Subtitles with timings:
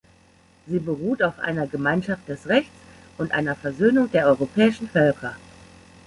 [0.65, 2.73] Sie beruht auf einer Gemeinschaft des Rechts
[3.19, 5.35] und einer Versöhnung der europäischen Völker.